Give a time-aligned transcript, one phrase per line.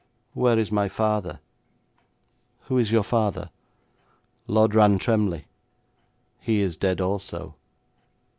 [0.33, 1.41] 'Where is my father?'
[2.61, 3.51] 'Who is your father?'
[4.47, 5.45] 'Lord Rantremly.'
[6.39, 7.53] 'He is dead also.'